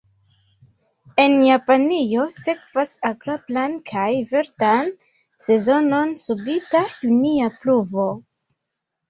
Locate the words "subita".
6.25-6.83